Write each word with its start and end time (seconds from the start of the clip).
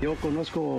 Yo 0.00 0.14
conozco 0.14 0.78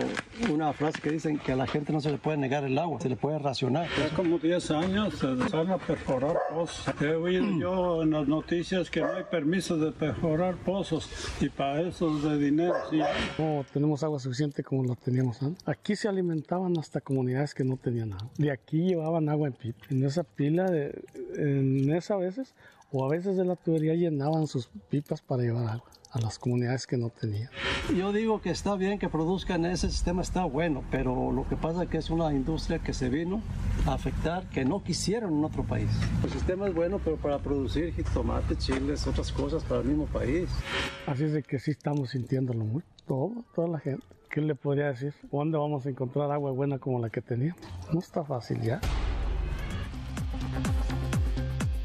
una 0.51 0.73
frase 0.73 0.99
que 0.99 1.11
dicen 1.11 1.37
que 1.37 1.51
a 1.51 1.55
la 1.55 1.67
gente 1.67 1.93
no 1.93 2.01
se 2.01 2.09
le 2.09 2.17
puede 2.17 2.37
negar 2.37 2.63
el 2.63 2.75
agua, 2.79 2.99
se 2.99 3.07
le 3.07 3.15
puede 3.15 3.37
racionar. 3.37 3.85
Hace 3.85 4.15
como 4.15 4.39
10 4.39 4.71
años 4.71 5.13
se 5.13 5.27
empezaron 5.27 5.69
a 5.69 5.77
perforar 5.77 6.37
pozos. 6.51 6.91
He 6.99 7.13
oído 7.13 7.45
yo 7.59 8.01
en 8.01 8.09
las 8.09 8.27
noticias 8.27 8.89
que 8.89 9.01
no 9.01 9.13
hay 9.13 9.23
permiso 9.25 9.77
de 9.77 9.91
perforar 9.91 10.55
pozos 10.55 11.07
y 11.39 11.49
para 11.49 11.81
eso 11.81 12.17
de 12.19 12.39
dinero 12.39 12.73
sí. 12.89 12.99
No 13.37 13.63
tenemos 13.71 14.01
agua 14.01 14.17
suficiente 14.17 14.63
como 14.63 14.83
la 14.85 14.95
teníamos 14.95 15.39
antes. 15.43 15.67
Aquí 15.67 15.95
se 15.95 16.07
alimentaban 16.07 16.75
hasta 16.79 16.99
comunidades 16.99 17.53
que 17.53 17.63
no 17.63 17.77
tenían 17.77 18.13
agua. 18.13 18.31
De 18.39 18.49
aquí 18.49 18.87
llevaban 18.87 19.29
agua 19.29 19.49
en 19.49 19.53
pila. 19.53 19.75
En 19.91 20.03
esa 20.03 20.23
pila, 20.23 20.71
de, 20.71 20.99
en 21.35 21.93
esa 21.93 22.15
veces, 22.15 22.55
o 22.91 23.05
a 23.05 23.09
veces 23.09 23.37
de 23.37 23.45
la 23.45 23.55
tubería 23.55 23.93
llenaban 23.93 24.47
sus 24.47 24.71
pipas 24.89 25.21
para 25.21 25.43
llevar 25.43 25.67
agua 25.67 25.91
a 26.11 26.19
las 26.19 26.37
comunidades 26.39 26.87
que 26.87 26.97
no 26.97 27.09
tenían. 27.09 27.49
Yo 27.95 28.11
digo 28.11 28.41
que 28.41 28.49
está 28.49 28.75
bien 28.75 28.99
que 28.99 29.09
produzcan 29.09 29.65
ese 29.65 29.89
sistema, 29.89 30.21
está 30.21 30.43
bueno, 30.43 30.83
pero 30.91 31.31
lo 31.31 31.47
que 31.47 31.55
pasa 31.55 31.83
es 31.83 31.89
que 31.89 31.97
es 31.97 32.09
una 32.09 32.33
industria 32.33 32.79
que 32.79 32.93
se 32.93 33.09
vino 33.09 33.41
a 33.85 33.93
afectar, 33.93 34.47
que 34.49 34.65
no 34.65 34.83
quisieron 34.83 35.37
en 35.37 35.45
otro 35.45 35.63
país. 35.63 35.89
El 36.23 36.29
sistema 36.29 36.67
es 36.67 36.73
bueno, 36.73 36.99
pero 37.03 37.17
para 37.17 37.39
producir 37.39 37.93
tomate, 38.13 38.57
chiles, 38.57 39.07
otras 39.07 39.31
cosas 39.31 39.63
para 39.63 39.81
el 39.81 39.87
mismo 39.87 40.05
país. 40.05 40.49
Así 41.07 41.23
es 41.23 41.33
de 41.33 41.43
que 41.43 41.59
sí 41.59 41.71
estamos 41.71 42.11
sintiéndolo 42.11 42.65
mucho, 42.65 42.87
todo, 43.07 43.45
toda 43.55 43.67
la 43.67 43.79
gente. 43.79 44.05
¿Qué 44.29 44.41
le 44.41 44.55
podría 44.55 44.87
decir? 44.87 45.13
¿Dónde 45.31 45.57
vamos 45.57 45.85
a 45.85 45.89
encontrar 45.89 46.31
agua 46.31 46.51
buena 46.51 46.79
como 46.79 46.99
la 46.99 47.09
que 47.09 47.21
teníamos? 47.21 47.61
No 47.91 47.99
está 47.99 48.23
fácil 48.23 48.61
ya. 48.61 48.79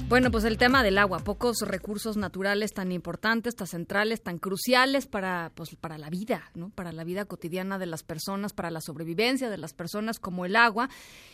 Bueno, 0.09 0.30
pues 0.30 0.45
el 0.45 0.56
tema 0.56 0.84
del 0.84 0.98
agua, 0.98 1.19
pocos 1.19 1.62
recursos 1.62 2.16
naturales 2.16 2.73
tan 2.73 2.92
importantes, 2.92 3.56
tan 3.56 3.66
centrales, 3.66 4.23
tan 4.23 4.38
cruciales 4.38 5.05
para, 5.05 5.51
pues, 5.56 5.74
para 5.74 5.98
la 5.98 6.10
vida, 6.10 6.48
¿no? 6.55 6.70
Para 6.70 6.93
la 6.93 7.02
vida 7.02 7.24
cotidiana 7.24 7.76
de 7.76 7.87
las 7.87 8.04
personas, 8.04 8.52
para 8.52 8.71
la 8.71 8.80
sobrevivencia 8.80 9.51
de 9.51 9.59
las 9.59 9.74
personas 9.74 10.21
como 10.21 10.45
el 10.45 10.54
agua 10.54 10.88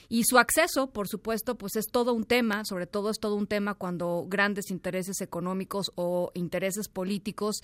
y 0.09 0.25
su 0.25 0.39
acceso, 0.39 0.89
por 0.89 1.07
supuesto, 1.07 1.57
pues 1.57 1.77
es 1.77 1.87
todo 1.87 2.15
un 2.15 2.25
tema, 2.25 2.65
sobre 2.65 2.87
todo 2.87 3.11
es 3.11 3.19
todo 3.21 3.35
un 3.35 3.47
tema 3.47 3.75
cuando 3.75 4.25
grandes 4.27 4.71
intereses 4.71 5.21
económicos 5.21 5.93
o 5.95 6.31
intereses 6.35 6.89
políticos, 6.89 7.61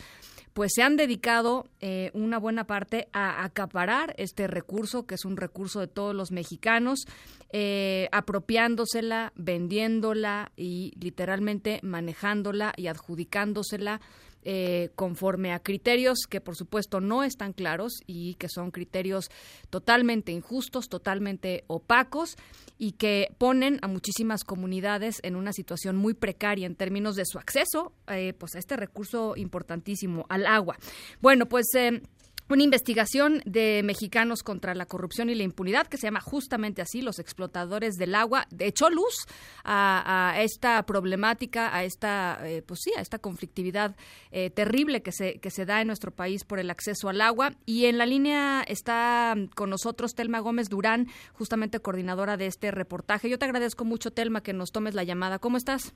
pues 0.52 0.72
se 0.74 0.82
han 0.82 0.96
dedicado 0.96 1.66
eh, 1.80 2.10
una 2.14 2.38
buena 2.38 2.66
parte 2.66 3.08
a 3.12 3.44
acaparar 3.44 4.14
este 4.18 4.46
recurso, 4.46 5.06
que 5.06 5.14
es 5.14 5.24
un 5.24 5.36
recurso 5.36 5.80
de 5.80 5.88
todos 5.88 6.14
los 6.14 6.32
mexicanos, 6.32 7.06
eh, 7.50 8.08
apropiándosela, 8.12 9.32
vendiéndola 9.36 10.52
y 10.56 10.92
literalmente 11.00 11.80
manejándola 11.82 12.72
y 12.76 12.86
adjudicándosela 12.86 14.00
eh, 14.44 14.90
conforme 14.94 15.52
a 15.52 15.58
criterios 15.58 16.20
que 16.28 16.40
por 16.40 16.54
supuesto 16.54 17.00
no 17.00 17.24
están 17.24 17.52
claros 17.52 18.00
y 18.06 18.34
que 18.34 18.48
son 18.48 18.70
criterios 18.70 19.30
totalmente 19.68 20.30
injustos, 20.30 20.88
totalmente 20.88 21.64
opacos 21.66 22.36
y 22.78 22.92
que 22.92 23.34
ponen 23.36 23.80
a 23.82 23.88
muchísimas 23.88 24.44
comunidades 24.44 25.16
en 25.22 25.34
una 25.34 25.52
situación 25.52 25.96
muy 25.96 26.14
precaria 26.14 26.66
en 26.66 26.76
términos 26.76 27.16
de 27.16 27.24
su 27.26 27.38
acceso 27.38 27.92
eh, 28.06 28.32
pues 28.38 28.54
a 28.54 28.60
este 28.60 28.76
recurso 28.76 29.34
importantísimo, 29.36 30.24
al 30.28 30.46
agua. 30.46 30.78
Bueno, 31.20 31.46
pues... 31.46 31.66
Eh, 31.74 32.00
una 32.48 32.62
investigación 32.62 33.42
de 33.44 33.82
mexicanos 33.84 34.42
contra 34.42 34.74
la 34.74 34.86
corrupción 34.86 35.30
y 35.30 35.34
la 35.34 35.42
impunidad 35.42 35.86
que 35.86 35.98
se 35.98 36.06
llama 36.06 36.20
justamente 36.20 36.82
así, 36.82 37.02
los 37.02 37.18
explotadores 37.18 37.94
del 37.94 38.14
agua, 38.14 38.46
echó 38.58 38.90
luz 38.90 39.26
a, 39.64 40.34
esta 40.38 40.82
problemática, 40.84 41.74
a 41.74 41.84
esta, 41.84 42.38
eh, 42.48 42.62
pues 42.62 42.80
sí, 42.82 42.92
a 42.96 43.00
esta 43.00 43.18
conflictividad 43.18 43.96
eh, 44.30 44.50
terrible 44.50 45.02
que 45.02 45.12
se, 45.12 45.38
que 45.40 45.50
se 45.50 45.66
da 45.66 45.80
en 45.80 45.86
nuestro 45.86 46.10
país 46.10 46.44
por 46.44 46.58
el 46.58 46.70
acceso 46.70 47.08
al 47.08 47.20
agua. 47.20 47.54
Y 47.66 47.86
en 47.86 47.98
la 47.98 48.06
línea 48.06 48.62
está 48.62 49.34
con 49.54 49.70
nosotros 49.70 50.14
Telma 50.14 50.40
Gómez 50.40 50.68
Durán, 50.68 51.08
justamente 51.32 51.80
coordinadora 51.80 52.36
de 52.36 52.46
este 52.46 52.70
reportaje. 52.70 53.28
Yo 53.28 53.38
te 53.38 53.44
agradezco 53.44 53.84
mucho, 53.84 54.10
Telma, 54.12 54.42
que 54.42 54.52
nos 54.52 54.72
tomes 54.72 54.94
la 54.94 55.04
llamada. 55.04 55.38
¿Cómo 55.38 55.56
estás? 55.56 55.94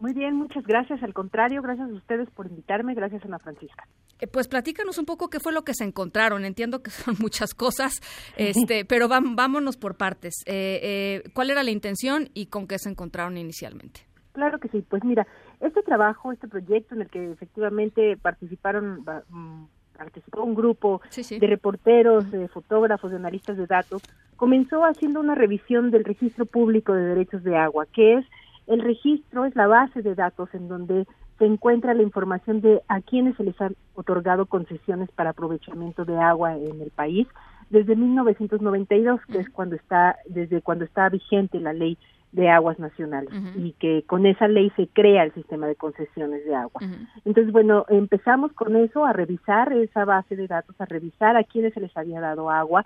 Muy 0.00 0.12
bien, 0.12 0.34
muchas 0.34 0.64
gracias. 0.64 1.02
Al 1.02 1.14
contrario, 1.14 1.62
gracias 1.62 1.88
a 1.88 1.94
ustedes 1.94 2.28
por 2.30 2.46
invitarme. 2.46 2.94
Gracias, 2.94 3.24
Ana 3.24 3.38
Francisca. 3.38 3.86
Eh, 4.20 4.26
pues 4.26 4.48
platícanos 4.48 4.98
un 4.98 5.06
poco 5.06 5.28
qué 5.28 5.40
fue 5.40 5.52
lo 5.52 5.62
que 5.62 5.74
se 5.74 5.84
encontraron. 5.84 6.44
Entiendo 6.44 6.82
que 6.82 6.90
son 6.90 7.16
muchas 7.20 7.54
cosas, 7.54 8.00
este, 8.36 8.84
pero 8.84 9.08
vámonos 9.08 9.76
por 9.76 9.96
partes. 9.96 10.34
Eh, 10.46 10.80
eh, 10.82 11.30
¿Cuál 11.32 11.50
era 11.50 11.62
la 11.62 11.70
intención 11.70 12.28
y 12.34 12.46
con 12.46 12.66
qué 12.66 12.78
se 12.78 12.90
encontraron 12.90 13.36
inicialmente? 13.36 14.00
Claro 14.32 14.58
que 14.58 14.68
sí. 14.68 14.84
Pues 14.88 15.04
mira, 15.04 15.26
este 15.60 15.82
trabajo, 15.82 16.32
este 16.32 16.48
proyecto 16.48 16.94
en 16.94 17.02
el 17.02 17.08
que 17.08 17.30
efectivamente 17.30 18.16
participaron 18.16 19.04
mm, 19.28 19.64
participó 19.96 20.42
un 20.42 20.54
grupo 20.54 21.00
de 21.16 21.46
reporteros, 21.46 22.30
de 22.30 22.48
fotógrafos, 22.48 23.10
de 23.10 23.16
analistas 23.16 23.56
de 23.56 23.66
datos, 23.66 24.02
comenzó 24.36 24.84
haciendo 24.84 25.20
una 25.20 25.34
revisión 25.34 25.90
del 25.90 26.04
registro 26.04 26.46
público 26.46 26.92
de 26.92 27.04
derechos 27.04 27.44
de 27.44 27.56
agua, 27.56 27.86
que 27.86 28.14
es 28.14 28.26
el 28.66 28.80
registro 28.80 29.44
es 29.44 29.54
la 29.56 29.66
base 29.66 30.02
de 30.02 30.14
datos 30.14 30.48
en 30.54 30.68
donde 30.68 31.06
se 31.38 31.46
encuentra 31.46 31.94
la 31.94 32.02
información 32.02 32.60
de 32.60 32.82
a 32.88 33.00
quienes 33.00 33.36
se 33.36 33.44
les 33.44 33.60
han 33.60 33.74
otorgado 33.94 34.46
concesiones 34.46 35.10
para 35.10 35.30
aprovechamiento 35.30 36.04
de 36.04 36.16
agua 36.18 36.56
en 36.56 36.80
el 36.80 36.90
país 36.90 37.26
desde 37.70 37.96
1992, 37.96 39.20
que 39.30 39.38
es 39.38 39.50
cuando 39.50 39.74
está 39.74 40.16
desde 40.28 40.60
cuando 40.62 40.84
está 40.84 41.08
vigente 41.08 41.58
la 41.58 41.72
ley 41.72 41.98
de 42.32 42.50
aguas 42.50 42.78
nacionales 42.80 43.30
y 43.56 43.72
que 43.72 44.02
con 44.06 44.26
esa 44.26 44.48
ley 44.48 44.70
se 44.76 44.88
crea 44.88 45.22
el 45.22 45.32
sistema 45.34 45.68
de 45.68 45.76
concesiones 45.76 46.44
de 46.44 46.54
agua. 46.54 46.82
Entonces, 47.24 47.52
bueno, 47.52 47.84
empezamos 47.88 48.52
con 48.52 48.74
eso, 48.74 49.04
a 49.04 49.12
revisar 49.12 49.72
esa 49.72 50.04
base 50.04 50.34
de 50.34 50.48
datos, 50.48 50.74
a 50.80 50.84
revisar 50.84 51.36
a 51.36 51.44
quienes 51.44 51.74
se 51.74 51.80
les 51.80 51.96
había 51.96 52.20
dado 52.20 52.50
agua 52.50 52.84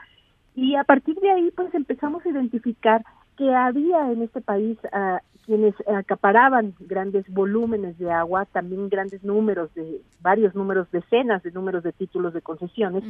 y 0.55 0.75
a 0.75 0.85
partir 0.85 1.17
de 1.17 1.31
ahí, 1.31 1.51
pues 1.55 1.73
empezamos 1.75 2.25
a 2.27 2.29
identificar 2.29 3.05
que 3.39 3.55
había 3.55 4.13
en 4.13 4.23
este 4.23 4.43
país 4.43 4.77
uh, 4.93 5.19
quienes 5.49 5.75
acaparaban 5.87 6.75
grandes 6.79 7.25
volúmenes 7.33 7.97
de 7.97 8.13
agua, 8.13 8.45
también 8.45 8.91
grandes 8.91 9.25
números 9.25 9.73
de 9.73 10.03
varios 10.21 10.55
números, 10.55 10.91
decenas 10.93 11.43
de 11.43 11.51
números 11.53 11.83
de 11.83 11.93
títulos 11.93 12.35
de 12.35 12.43
concesiones, 12.43 13.03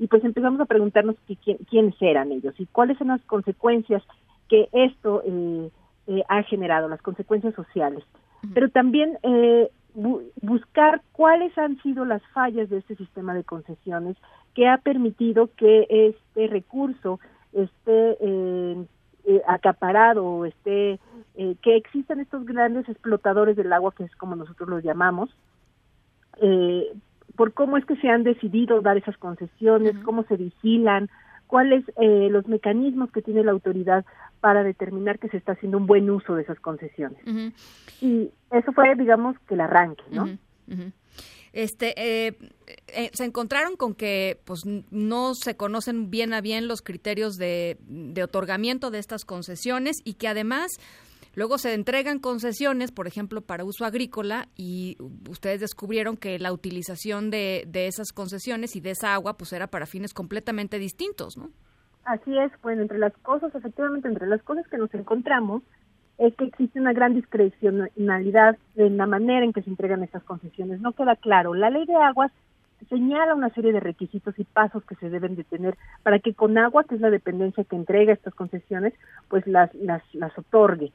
y 0.00 0.08
pues 0.08 0.24
empezamos 0.24 0.60
a 0.60 0.64
preguntarnos 0.64 1.14
quiénes 1.70 1.94
eran 2.00 2.32
ellos 2.32 2.52
y 2.58 2.66
cuáles 2.66 2.98
son 2.98 3.08
las 3.08 3.22
consecuencias 3.26 4.02
que 4.48 4.68
esto 4.72 5.22
eh, 5.24 5.70
eh, 6.08 6.24
ha 6.28 6.42
generado, 6.42 6.88
las 6.88 7.00
consecuencias 7.00 7.54
sociales. 7.54 8.02
Pero 8.52 8.70
también 8.70 9.16
eh, 9.22 9.70
buscar 10.42 11.00
cuáles 11.12 11.56
han 11.56 11.80
sido 11.80 12.04
las 12.04 12.22
fallas 12.32 12.68
de 12.70 12.78
este 12.78 12.96
sistema 12.96 13.34
de 13.34 13.44
concesiones 13.44 14.16
que 14.52 14.66
ha 14.66 14.78
permitido 14.78 15.48
que 15.56 15.86
este 15.88 16.48
recurso 16.48 17.20
esté 17.52 18.18
eh, 19.26 19.42
acaparado 19.46 20.24
o 20.24 20.44
esté, 20.44 20.98
eh, 21.36 21.56
que 21.62 21.76
existan 21.76 22.20
estos 22.20 22.44
grandes 22.44 22.88
explotadores 22.88 23.56
del 23.56 23.72
agua, 23.72 23.94
que 23.96 24.04
es 24.04 24.14
como 24.16 24.36
nosotros 24.36 24.68
los 24.68 24.82
llamamos, 24.82 25.34
eh, 26.40 26.92
por 27.36 27.52
cómo 27.52 27.76
es 27.76 27.84
que 27.84 27.96
se 27.96 28.08
han 28.08 28.22
decidido 28.22 28.80
dar 28.80 28.96
esas 28.96 29.16
concesiones, 29.16 29.96
cómo 30.04 30.24
se 30.24 30.36
vigilan, 30.36 31.08
cuáles 31.46 31.84
eh, 32.00 32.28
los 32.30 32.46
mecanismos 32.48 33.10
que 33.10 33.22
tiene 33.22 33.44
la 33.44 33.52
autoridad 33.52 34.04
para 34.40 34.62
determinar 34.62 35.18
que 35.18 35.28
se 35.28 35.36
está 35.36 35.52
haciendo 35.52 35.78
un 35.78 35.86
buen 35.86 36.08
uso 36.10 36.34
de 36.34 36.42
esas 36.42 36.60
concesiones. 36.60 37.18
Y 38.00 38.30
eso 38.50 38.72
fue, 38.72 38.94
digamos, 38.94 39.38
que 39.48 39.54
el 39.54 39.60
arranque, 39.60 40.04
¿no? 40.10 40.28
Este 41.54 41.94
eh, 41.96 42.36
eh, 42.88 43.10
se 43.12 43.24
encontraron 43.24 43.76
con 43.76 43.94
que 43.94 44.40
pues 44.44 44.62
no 44.90 45.34
se 45.34 45.56
conocen 45.56 46.10
bien 46.10 46.34
a 46.34 46.40
bien 46.40 46.66
los 46.66 46.82
criterios 46.82 47.36
de, 47.36 47.78
otorgamiento 48.22 48.90
de 48.90 48.98
estas 48.98 49.24
concesiones 49.24 49.96
y 50.04 50.14
que 50.14 50.28
además 50.28 50.72
Luego 51.36 51.58
se 51.58 51.74
entregan 51.74 52.20
concesiones, 52.20 52.92
por 52.92 53.08
ejemplo, 53.08 53.40
para 53.40 53.64
uso 53.64 53.84
agrícola 53.84 54.46
y 54.56 54.96
ustedes 55.28 55.58
descubrieron 55.58 56.16
que 56.16 56.38
la 56.38 56.52
utilización 56.52 57.28
de, 57.28 57.64
de, 57.66 57.88
esas 57.88 58.12
concesiones 58.12 58.76
y 58.76 58.80
de 58.80 58.90
esa 58.90 59.14
agua 59.14 59.36
pues 59.36 59.52
era 59.52 59.66
para 59.66 59.86
fines 59.86 60.14
completamente 60.14 60.78
distintos, 60.78 61.36
¿no? 61.36 61.50
Así 62.04 62.38
es, 62.38 62.52
bueno, 62.62 62.82
entre 62.82 62.98
las 62.98 63.12
cosas, 63.14 63.52
efectivamente, 63.52 64.06
entre 64.06 64.28
las 64.28 64.44
cosas 64.44 64.64
que 64.68 64.78
nos 64.78 64.94
encontramos 64.94 65.64
es 66.18 66.34
que 66.36 66.44
existe 66.44 66.80
una 66.80 66.92
gran 66.92 67.14
discrecionalidad 67.14 68.56
en 68.76 68.96
la 68.96 69.06
manera 69.06 69.44
en 69.44 69.52
que 69.52 69.62
se 69.62 69.70
entregan 69.70 70.02
estas 70.02 70.22
concesiones. 70.22 70.80
No 70.80 70.92
queda 70.92 71.16
claro. 71.16 71.54
La 71.54 71.70
ley 71.70 71.86
de 71.86 71.96
aguas 71.96 72.30
señala 72.88 73.34
una 73.34 73.50
serie 73.50 73.72
de 73.72 73.80
requisitos 73.80 74.38
y 74.38 74.44
pasos 74.44 74.84
que 74.84 74.94
se 74.96 75.10
deben 75.10 75.36
de 75.36 75.44
tener 75.44 75.76
para 76.02 76.18
que 76.18 76.34
con 76.34 76.58
agua, 76.58 76.84
que 76.84 76.96
es 76.96 77.00
la 77.00 77.10
dependencia 77.10 77.64
que 77.64 77.76
entrega 77.76 78.12
estas 78.12 78.34
concesiones, 78.34 78.92
pues 79.28 79.46
las, 79.46 79.74
las, 79.74 80.02
las 80.14 80.36
otorgue. 80.38 80.92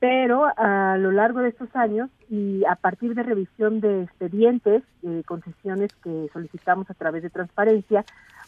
Pero 0.00 0.46
a 0.56 0.96
lo 0.98 1.10
largo 1.10 1.40
de 1.40 1.48
estos 1.48 1.74
años 1.74 2.10
y 2.30 2.64
a 2.64 2.76
partir 2.76 3.14
de 3.14 3.22
revisión 3.22 3.80
de 3.80 4.02
expedientes, 4.02 4.82
de 5.02 5.24
concesiones 5.24 5.92
que 5.96 6.28
solicitamos 6.32 6.88
a 6.90 6.94
través 6.94 7.22
de 7.22 7.30
transparencia, 7.30 8.04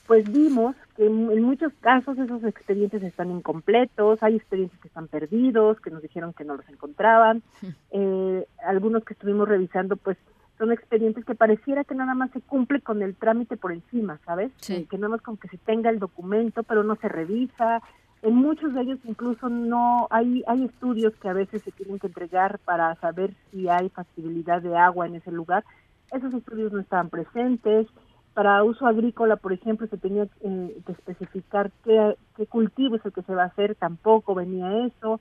pues 0.06 0.30
vimos 0.30 0.74
que 0.96 1.06
en, 1.06 1.42
muchos 1.42 1.72
casos 1.80 2.18
esos 2.18 2.42
expedientes 2.44 3.02
están 3.02 3.30
incompletos, 3.30 4.22
hay 4.22 4.36
expedientes 4.36 4.78
que 4.80 4.88
están 4.88 5.08
perdidos, 5.08 5.80
que 5.80 5.90
nos 5.90 6.02
dijeron 6.02 6.32
que 6.32 6.44
no 6.44 6.56
los 6.56 6.68
encontraban, 6.68 7.42
eh, 7.92 8.46
algunos 8.64 9.04
que 9.04 9.14
estuvimos 9.14 9.48
revisando 9.48 9.96
pues 9.96 10.16
son 10.58 10.72
expedientes 10.72 11.24
que 11.24 11.34
pareciera 11.34 11.84
que 11.84 11.94
nada 11.94 12.14
más 12.14 12.30
se 12.32 12.42
cumple 12.42 12.82
con 12.82 13.00
el 13.00 13.16
trámite 13.16 13.56
por 13.56 13.72
encima, 13.72 14.18
¿sabes? 14.26 14.52
Sí. 14.58 14.86
Que 14.90 14.98
nada 14.98 15.08
más 15.08 15.22
con 15.22 15.38
que 15.38 15.48
se 15.48 15.56
tenga 15.56 15.88
el 15.88 15.98
documento, 15.98 16.64
pero 16.64 16.84
no 16.84 16.96
se 16.96 17.08
revisa. 17.08 17.80
En 18.20 18.34
muchos 18.34 18.74
de 18.74 18.82
ellos 18.82 18.98
incluso 19.04 19.48
no 19.48 20.06
hay 20.10 20.44
hay 20.46 20.64
estudios 20.64 21.14
que 21.16 21.30
a 21.30 21.32
veces 21.32 21.62
se 21.62 21.72
tienen 21.72 21.98
que 21.98 22.08
entregar 22.08 22.58
para 22.58 22.94
saber 22.96 23.32
si 23.50 23.70
hay 23.70 23.88
factibilidad 23.88 24.60
de 24.60 24.76
agua 24.76 25.06
en 25.06 25.14
ese 25.14 25.32
lugar. 25.32 25.64
Esos 26.12 26.34
estudios 26.34 26.72
no 26.72 26.80
estaban 26.80 27.08
presentes. 27.08 27.86
Para 28.34 28.62
uso 28.62 28.86
agrícola, 28.86 29.36
por 29.36 29.52
ejemplo, 29.52 29.86
se 29.88 29.96
tenía 29.96 30.26
eh, 30.42 30.80
que 30.86 30.92
especificar 30.92 31.70
qué, 31.84 32.16
qué 32.36 32.46
cultivo 32.46 32.96
es 32.96 33.04
el 33.04 33.12
que 33.12 33.22
se 33.22 33.34
va 33.34 33.44
a 33.44 33.46
hacer, 33.46 33.74
tampoco 33.74 34.34
venía 34.34 34.86
eso. 34.86 35.20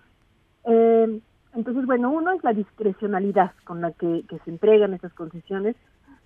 Eh, 0.66 1.20
entonces, 1.56 1.86
bueno, 1.86 2.12
uno 2.12 2.32
es 2.32 2.44
la 2.44 2.54
discrecionalidad 2.54 3.52
con 3.64 3.82
la 3.82 3.92
que, 3.92 4.24
se 4.44 4.50
entregan 4.50 4.94
esas 4.94 5.14
concesiones. 5.14 5.76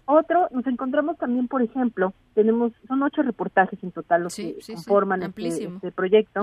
Otro, 0.06 0.50
nos 0.51 0.68
encontramos 0.68 1.18
también, 1.18 1.47
por 1.47 1.62
ejemplo, 1.62 2.13
tenemos, 2.33 2.74
son 2.88 3.01
ocho 3.03 3.21
reportajes 3.21 3.81
en 3.83 3.91
total 3.91 4.24
los 4.24 4.35
que 4.35 4.57
conforman 4.68 5.24
este, 5.24 5.63
este, 5.63 5.91
proyecto, 5.91 6.41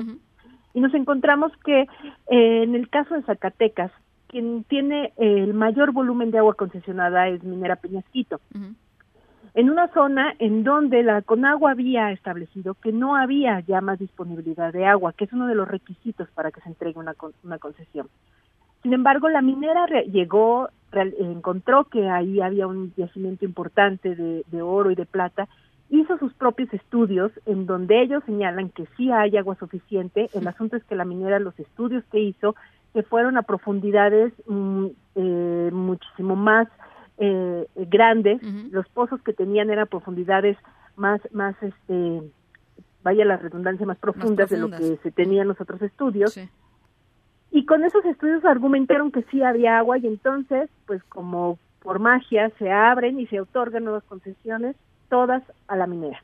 y 0.73 0.81
nos 0.81 0.95
encontramos 0.95 1.53
que 1.65 1.83
eh, 1.83 2.63
en 2.63 2.75
el 2.75 2.89
caso 2.89 3.15
de 3.15 3.23
Zacatecas, 3.23 3.93
quien 4.29 4.65
tiene 4.65 5.13
el 5.17 5.53
mayor 5.53 5.93
volumen 5.93 6.31
de 6.31 6.39
agua 6.39 6.55
concesionada 6.55 7.29
es 7.29 7.43
Minera 7.43 7.77
Peñasquito. 7.77 8.41
En 9.55 9.69
una 9.69 9.89
zona 9.89 10.35
en 10.39 10.63
donde 10.63 11.03
la 11.03 11.23
Conagua 11.23 11.73
había 11.73 12.13
establecido 12.13 12.75
que 12.75 12.93
no 12.93 13.17
había 13.17 13.61
ya 13.61 13.81
más 13.81 13.99
disponibilidad 13.99 14.73
de 14.73 14.87
agua, 14.87 15.13
que 15.13 15.25
es 15.25 15.33
uno 15.33 15.47
de 15.47 15.57
los 15.57 15.67
requisitos 15.67 16.29
para 16.31 16.53
que 16.53 16.61
se 16.61 16.69
entregue 16.69 16.99
una, 16.99 17.15
una 17.43 17.59
concesión. 17.59 18.09
Sin 18.83 18.95
embargo, 18.95 19.29
la 19.29 19.43
minera 19.43 19.87
llegó, 20.05 20.71
encontró 20.93 21.85
que 21.85 22.09
ahí 22.09 22.41
había 22.41 22.67
un 22.67 22.95
yacimiento 22.97 23.45
importante 23.45 24.15
de, 24.15 24.63
oro 24.63 24.91
y 24.91 24.95
de 24.95 25.05
plata, 25.05 25.49
hizo 25.91 26.17
sus 26.19 26.33
propios 26.35 26.73
estudios 26.73 27.33
en 27.45 27.67
donde 27.67 28.01
ellos 28.01 28.23
señalan 28.25 28.71
que 28.71 28.87
sí 28.97 29.11
hay 29.11 29.37
agua 29.37 29.57
suficiente. 29.57 30.31
El 30.33 30.47
asunto 30.47 30.77
es 30.77 30.85
que 30.85 30.95
la 30.95 31.05
minera, 31.05 31.39
los 31.39 31.59
estudios 31.59 32.05
que 32.11 32.21
hizo, 32.21 32.55
que 32.95 33.03
fueron 33.03 33.37
a 33.37 33.43
profundidades 33.43 34.33
mm, 34.47 34.87
eh, 35.17 35.71
muchísimo 35.73 36.37
más 36.37 36.69
eh, 37.23 37.67
grandes, 37.77 38.43
los 38.73 38.89
pozos 38.89 39.23
que 39.23 39.35
tenían 39.35 39.69
eran 39.69 39.87
profundidades 39.87 40.57
más, 40.97 41.21
más, 41.33 41.55
este, 41.63 42.23
vaya 43.03 43.27
la 43.27 43.37
redundancia, 43.37 43.85
más 43.85 43.99
profundas, 43.99 44.49
de 44.49 44.57
lo 44.57 44.71
que 44.71 44.97
se 45.03 45.11
tenían 45.11 45.47
los 45.47 45.61
otros 45.61 45.83
estudios. 45.83 46.39
Y 47.51 47.67
con 47.67 47.85
esos 47.85 48.03
estudios 48.07 48.43
argumentaron 48.47 49.13
que 49.13 49.23
sí 49.25 49.43
había 49.43 49.79
agua 49.79 49.99
y 49.99 50.07
entonces, 50.07 50.71
pues 50.87 51.03
como 51.05 51.59
por 51.83 51.99
magia, 51.99 52.51
se 52.59 52.71
abren 52.71 53.21
y 53.21 53.27
se 53.27 53.39
otorgan 53.39 53.85
nuevas 53.85 54.05
concesiones, 54.05 54.77
todas 55.11 55.43
a 55.69 55.77
la 55.77 55.87
minera. 55.87 56.23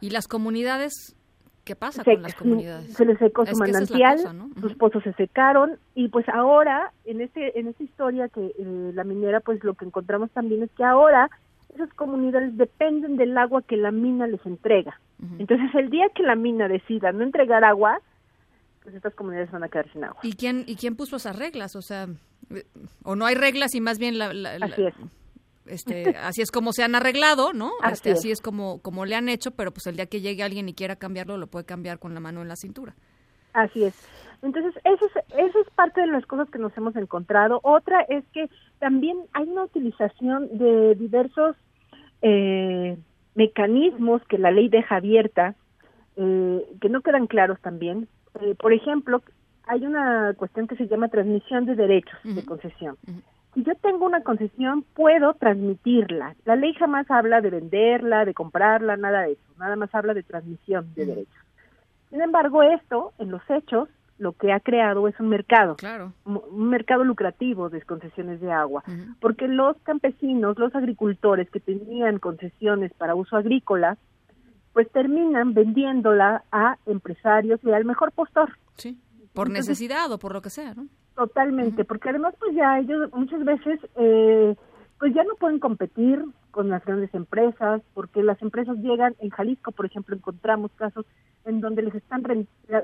¿Y 0.00 0.10
las 0.10 0.28
comunidades? 0.28 1.16
¿Qué 1.64 1.74
pasa 1.74 2.04
con 2.04 2.22
las 2.22 2.34
comunidades? 2.34 2.92
Se 2.94 3.04
les 3.04 3.18
secó 3.18 3.46
su 3.46 3.56
manantial, 3.56 4.18
sus 4.60 4.74
pozos 4.74 5.02
se 5.02 5.12
secaron 5.14 5.78
y 5.94 6.08
pues 6.08 6.28
ahora, 6.28 6.92
en 7.04 7.20
este 7.20 7.58
en 7.58 7.68
esta 7.68 7.82
historia 7.82 8.28
que 8.28 8.46
eh, 8.46 8.92
la 8.94 9.04
minera, 9.04 9.40
pues 9.40 9.64
lo 9.64 9.74
que 9.74 9.84
encontramos 9.84 10.30
también 10.30 10.62
es 10.62 10.70
que 10.72 10.84
ahora 10.84 11.30
esas 11.74 11.92
comunidades 11.94 12.56
dependen 12.56 13.16
del 13.16 13.36
agua 13.36 13.62
que 13.62 13.76
la 13.76 13.90
mina 13.90 14.26
les 14.26 14.44
entrega. 14.46 15.00
Entonces, 15.38 15.74
el 15.74 15.88
día 15.88 16.06
que 16.14 16.22
la 16.22 16.34
mina 16.34 16.68
decida 16.68 17.10
no 17.12 17.24
entregar 17.24 17.64
agua, 17.64 17.98
pues 18.82 18.94
estas 18.94 19.14
comunidades 19.14 19.50
van 19.50 19.64
a 19.64 19.68
quedar 19.68 19.90
sin 19.90 20.04
agua. 20.04 20.20
¿Y 20.22 20.34
quién, 20.34 20.64
y 20.66 20.76
quién 20.76 20.96
puso 20.96 21.16
esas 21.16 21.36
reglas? 21.36 21.74
O 21.74 21.82
sea, 21.82 22.08
o 23.02 23.16
no 23.16 23.24
hay 23.24 23.34
reglas 23.34 23.74
y 23.74 23.80
más 23.80 23.98
bien 23.98 24.18
la... 24.18 24.28
así 24.60 24.84
es. 24.84 24.94
Este, 25.66 26.10
así 26.22 26.42
es 26.42 26.50
como 26.50 26.72
se 26.72 26.82
han 26.82 26.94
arreglado, 26.94 27.52
¿no? 27.52 27.72
Así, 27.82 27.94
este, 27.94 28.12
así 28.12 28.30
es, 28.30 28.40
como, 28.40 28.80
como 28.82 29.04
le 29.04 29.16
han 29.16 29.28
hecho, 29.28 29.52
pero 29.52 29.72
pues 29.72 29.86
el 29.86 29.96
día 29.96 30.06
que 30.06 30.20
llegue 30.20 30.42
alguien 30.42 30.68
y 30.68 30.74
quiera 30.74 30.96
cambiarlo, 30.96 31.36
lo 31.36 31.46
puede 31.46 31.64
cambiar 31.64 31.98
con 31.98 32.14
la 32.14 32.20
mano 32.20 32.42
en 32.42 32.48
la 32.48 32.56
cintura. 32.56 32.94
Así 33.52 33.84
es. 33.84 33.94
Entonces, 34.42 34.74
eso 34.84 35.06
es, 35.06 35.24
eso 35.38 35.58
es 35.60 35.70
parte 35.74 36.00
de 36.00 36.08
las 36.08 36.26
cosas 36.26 36.50
que 36.50 36.58
nos 36.58 36.76
hemos 36.76 36.94
encontrado. 36.96 37.60
Otra 37.62 38.02
es 38.02 38.24
que 38.32 38.50
también 38.78 39.18
hay 39.32 39.44
una 39.44 39.64
utilización 39.64 40.58
de 40.58 40.94
diversos 40.96 41.56
eh, 42.20 42.98
mecanismos 43.34 44.22
que 44.28 44.38
la 44.38 44.50
ley 44.50 44.68
deja 44.68 44.96
abierta, 44.96 45.54
eh, 46.16 46.66
que 46.80 46.88
no 46.88 47.00
quedan 47.00 47.26
claros 47.26 47.60
también, 47.60 48.08
eh, 48.40 48.54
por 48.58 48.72
ejemplo, 48.72 49.22
hay 49.66 49.84
una 49.86 50.34
cuestión 50.36 50.66
que 50.66 50.76
se 50.76 50.86
llama 50.86 51.08
transmisión 51.08 51.64
de 51.66 51.74
derechos 51.74 52.18
de 52.22 52.44
concesión. 52.44 52.96
Si 53.54 53.62
yo 53.62 53.74
tengo 53.76 54.04
una 54.04 54.22
concesión, 54.22 54.84
puedo 54.94 55.34
transmitirla. 55.34 56.34
La 56.44 56.56
ley 56.56 56.74
jamás 56.74 57.08
habla 57.10 57.40
de 57.40 57.50
venderla, 57.50 58.24
de 58.24 58.34
comprarla, 58.34 58.96
nada 58.96 59.22
de 59.22 59.32
eso. 59.32 59.42
Nada 59.58 59.76
más 59.76 59.94
habla 59.94 60.12
de 60.12 60.24
transmisión 60.24 60.92
de 60.94 61.06
derechos. 61.06 61.44
Sin 62.10 62.20
embargo, 62.20 62.62
esto, 62.62 63.12
en 63.18 63.30
los 63.30 63.42
hechos, 63.48 63.88
lo 64.18 64.32
que 64.32 64.52
ha 64.52 64.60
creado 64.60 65.08
es 65.08 65.18
un 65.18 65.28
mercado, 65.28 65.76
claro. 65.76 66.12
un 66.24 66.68
mercado 66.68 67.02
lucrativo 67.04 67.68
de 67.68 67.82
concesiones 67.82 68.40
de 68.40 68.52
agua, 68.52 68.84
porque 69.20 69.48
los 69.48 69.76
campesinos, 69.78 70.56
los 70.58 70.74
agricultores 70.74 71.50
que 71.50 71.58
tenían 71.58 72.20
concesiones 72.20 72.92
para 72.94 73.16
uso 73.16 73.36
agrícola, 73.36 73.98
pues 74.72 74.90
terminan 74.92 75.54
vendiéndola 75.54 76.44
a 76.52 76.76
empresarios 76.86 77.60
y 77.64 77.72
al 77.72 77.84
mejor 77.84 78.12
postor. 78.12 78.56
Sí, 78.76 78.98
por 79.32 79.50
necesidad 79.50 80.10
o 80.12 80.18
por 80.18 80.32
lo 80.32 80.42
que 80.42 80.50
sea, 80.50 80.74
¿no? 80.74 80.86
Totalmente, 81.14 81.84
porque 81.84 82.10
además 82.10 82.34
pues 82.38 82.54
ya 82.54 82.78
ellos 82.78 83.12
muchas 83.12 83.44
veces 83.44 83.78
eh, 83.96 84.56
pues 84.98 85.14
ya 85.14 85.22
no 85.24 85.34
pueden 85.36 85.60
competir 85.60 86.24
con 86.50 86.68
las 86.68 86.84
grandes 86.84 87.12
empresas, 87.14 87.82
porque 87.94 88.22
las 88.22 88.40
empresas 88.42 88.76
llegan, 88.78 89.14
en 89.20 89.30
Jalisco 89.30 89.70
por 89.72 89.86
ejemplo 89.86 90.16
encontramos 90.16 90.72
casos 90.72 91.06
en 91.44 91.60
donde 91.60 91.82
les 91.82 91.94
están 91.94 92.22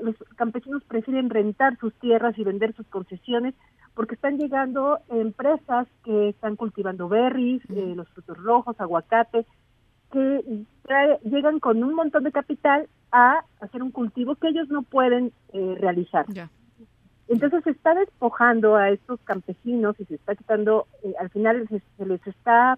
los 0.01 0.15
campesinos 0.35 0.83
prefieren 0.85 1.29
rentar 1.29 1.77
sus 1.77 1.93
tierras 1.95 2.37
y 2.37 2.43
vender 2.43 2.73
sus 2.73 2.87
concesiones 2.87 3.53
porque 3.93 4.15
están 4.15 4.37
llegando 4.37 4.99
empresas 5.09 5.87
que 6.03 6.29
están 6.29 6.55
cultivando 6.55 7.09
berries, 7.09 7.61
eh, 7.69 7.93
los 7.95 8.07
frutos 8.09 8.37
rojos, 8.37 8.79
aguacate, 8.79 9.45
que 10.11 10.65
llegan 11.23 11.59
con 11.59 11.83
un 11.83 11.93
montón 11.93 12.23
de 12.23 12.31
capital 12.31 12.87
a 13.11 13.43
hacer 13.59 13.83
un 13.83 13.91
cultivo 13.91 14.35
que 14.35 14.49
ellos 14.49 14.69
no 14.69 14.83
pueden 14.83 15.33
eh, 15.53 15.75
realizar. 15.79 16.25
Entonces 17.31 17.63
se 17.63 17.69
está 17.69 17.93
despojando 17.93 18.75
a 18.75 18.89
estos 18.89 19.17
campesinos 19.21 19.97
y 20.01 20.03
se 20.03 20.15
está 20.15 20.35
quitando, 20.35 20.87
eh, 21.01 21.13
al 21.17 21.29
final 21.29 21.65
se, 21.69 22.05
les 22.05 22.27
está 22.27 22.77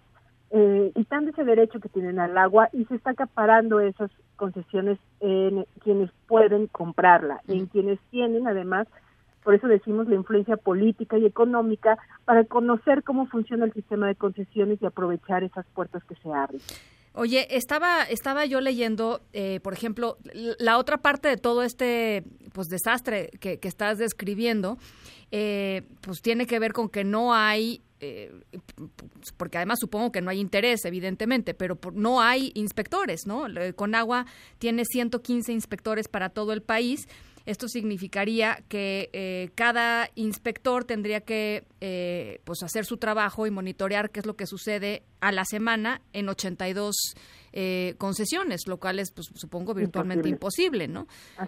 eh, 0.52 0.92
quitando 0.94 1.32
ese 1.32 1.44
derecho 1.44 1.80
que 1.80 1.90
tienen 1.90 2.20
al 2.20 2.38
agua 2.38 2.70
y 2.72 2.86
se 2.86 2.94
está 2.94 3.10
acaparando 3.10 3.80
esas 3.80 4.12
concesiones 4.36 5.00
en 5.22 5.66
quienes 5.84 6.12
pueden 6.28 6.68
comprarla, 6.68 7.42
en 7.48 7.66
quienes 7.66 8.00
tienen 8.12 8.48
además, 8.48 8.88
por 9.44 9.56
eso 9.56 9.68
decimos 9.68 10.08
la 10.08 10.16
influencia 10.16 10.56
política 10.56 11.18
y 11.18 11.26
económica 11.26 11.98
para 12.24 12.44
conocer 12.44 13.02
cómo 13.02 13.26
funciona 13.26 13.66
el 13.66 13.74
sistema 13.74 14.06
de 14.06 14.14
concesiones 14.14 14.80
y 14.84 14.86
aprovechar 14.86 15.44
esas 15.44 15.66
puertas 15.74 16.04
que 16.04 16.14
se 16.14 16.32
abren. 16.32 16.62
Oye, 17.16 17.48
estaba, 17.56 18.04
estaba 18.04 18.46
yo 18.46 18.60
leyendo, 18.60 19.22
eh, 19.34 19.60
por 19.62 19.74
ejemplo, 19.74 20.18
la 20.58 20.80
otra 20.80 20.98
parte 20.98 21.28
de 21.28 21.38
todo 21.38 21.62
este 21.62 22.24
pues 22.54 22.70
desastre 22.70 23.30
que, 23.40 23.60
estás 23.64 24.00
describiendo, 24.00 24.80
eh, 25.30 25.84
pues 26.02 26.22
tiene 26.22 26.48
que 26.48 26.58
ver 26.58 26.74
con 26.74 26.90
que 26.90 27.04
no 27.04 27.36
hay, 27.36 27.84
eh, 28.00 28.32
porque 29.38 29.58
además 29.58 29.78
supongo 29.80 30.12
que 30.12 30.22
no 30.22 30.32
hay 30.32 30.40
interés, 30.40 30.86
evidentemente, 30.86 31.54
pero 31.54 31.78
no 31.94 32.20
hay 32.20 32.52
inspectores, 32.56 33.28
¿no? 33.28 33.46
Con 33.76 33.94
agua 33.94 34.26
tiene 34.58 34.84
115 34.84 35.52
inspectores 35.52 36.08
para 36.08 36.30
todo 36.30 36.52
el 36.52 36.64
país 36.64 37.08
esto 37.46 37.68
significaría 37.68 38.64
que 38.70 39.10
eh, 39.12 39.50
cada 39.56 40.10
inspector 40.16 40.86
tendría 40.86 41.22
que 41.22 41.66
eh, 41.82 42.40
pues 42.46 42.64
hacer 42.64 42.86
su 42.86 42.98
trabajo 42.98 43.46
y 43.46 43.52
monitorear 43.52 44.12
qué 44.12 44.22
es 44.22 44.26
lo 44.26 44.36
que 44.36 44.48
sucede 44.48 45.04
a 45.20 45.32
la 45.34 45.44
semana 45.44 46.02
en 46.14 46.30
82 46.30 46.96
eh, 47.52 47.96
concesiones, 47.98 48.62
lo 48.68 48.78
cual 48.78 49.00
es, 49.00 49.12
pues, 49.12 49.28
supongo, 49.36 49.74
virtualmente 49.74 50.30
imposible, 50.30 50.88
¿no? 50.88 51.08